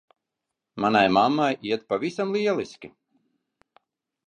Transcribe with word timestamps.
Manai 0.81 1.09
mammai 1.17 1.53
iet 1.67 1.81
pavisam 1.89 2.29
lieliski. 2.33 2.89